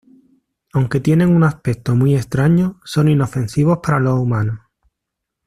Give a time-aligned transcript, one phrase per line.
[0.73, 4.61] Aunque tienen un aspecto muy extraño, son inofensivos para los humanos.